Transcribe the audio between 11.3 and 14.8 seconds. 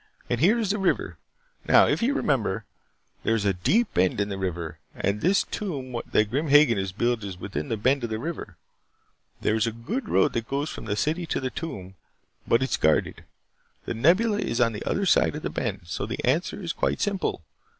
the tomb, but it is guarded. The Nebula is on